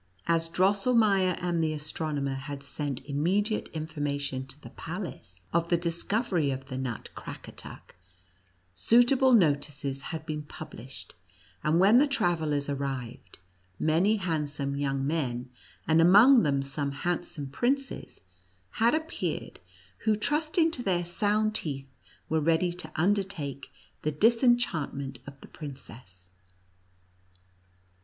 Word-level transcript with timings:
As 0.25 0.49
Drossel 0.49 0.95
meier 0.95 1.37
and 1.39 1.63
the 1.63 1.73
astronomer 1.73 2.33
had 2.33 2.63
sent 2.63 3.05
immediate 3.05 3.69
information 3.71 4.47
to 4.47 4.59
the 4.59 4.71
palace, 4.71 5.43
of 5.53 5.69
the 5.69 5.77
discovery 5.77 6.49
of 6.49 6.65
the 6.69 6.75
NUTCRACKER 6.75 7.51
AOT) 7.51 7.53
MOUSE 7.53 7.61
KING. 7.61 7.71
83 7.71 7.71
nut 7.71 7.83
Crackatuck, 7.85 7.95
suitable 8.73 9.33
notices 9.33 9.99
liad 10.01 10.25
been 10.25 10.41
pub 10.41 10.71
lished, 10.73 11.11
and 11.63 11.79
when 11.79 11.99
the 11.99 12.07
travellers 12.07 12.67
arrived, 12.67 13.37
many 13.77 14.15
handsome 14.15 14.75
young 14.75 15.05
men, 15.05 15.51
and 15.87 16.01
among 16.01 16.41
them 16.41 16.63
some 16.63 16.93
handsome 17.03 17.45
princes, 17.51 18.21
had 18.79 18.95
appeared, 18.95 19.59
who 20.05 20.15
trusting 20.15 20.71
to 20.71 20.81
their 20.81 21.05
sound 21.05 21.53
teeth, 21.53 21.93
were 22.27 22.41
ready 22.41 22.73
to 22.73 22.89
undertake 22.95 23.71
the 24.01 24.11
disenchantment 24.11 25.19
of 25.27 25.39
the 25.41 25.47
princess. 25.47 26.27